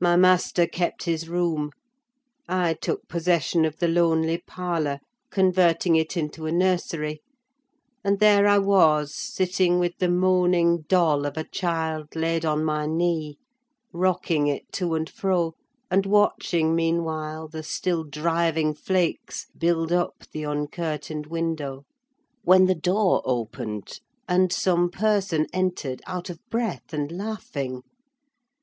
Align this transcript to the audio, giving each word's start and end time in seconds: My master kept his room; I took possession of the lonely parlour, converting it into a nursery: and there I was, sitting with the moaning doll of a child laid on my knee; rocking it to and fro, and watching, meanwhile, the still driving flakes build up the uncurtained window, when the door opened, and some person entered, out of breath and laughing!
My 0.00 0.16
master 0.16 0.66
kept 0.66 1.02
his 1.04 1.28
room; 1.28 1.72
I 2.48 2.72
took 2.72 3.06
possession 3.08 3.66
of 3.66 3.76
the 3.76 3.88
lonely 3.88 4.42
parlour, 4.46 5.00
converting 5.28 5.96
it 5.96 6.16
into 6.16 6.46
a 6.46 6.50
nursery: 6.50 7.20
and 8.02 8.20
there 8.20 8.46
I 8.48 8.56
was, 8.56 9.14
sitting 9.14 9.78
with 9.78 9.98
the 9.98 10.08
moaning 10.08 10.84
doll 10.88 11.26
of 11.26 11.36
a 11.36 11.44
child 11.44 12.16
laid 12.16 12.46
on 12.46 12.64
my 12.64 12.86
knee; 12.86 13.36
rocking 13.92 14.46
it 14.46 14.62
to 14.72 14.94
and 14.94 15.10
fro, 15.10 15.52
and 15.90 16.06
watching, 16.06 16.74
meanwhile, 16.74 17.46
the 17.46 17.62
still 17.62 18.04
driving 18.04 18.72
flakes 18.72 19.48
build 19.58 19.92
up 19.92 20.24
the 20.32 20.44
uncurtained 20.44 21.26
window, 21.26 21.84
when 22.44 22.64
the 22.64 22.74
door 22.74 23.20
opened, 23.26 24.00
and 24.26 24.54
some 24.54 24.88
person 24.88 25.46
entered, 25.52 26.00
out 26.06 26.30
of 26.30 26.38
breath 26.48 26.94
and 26.94 27.12
laughing! 27.12 27.82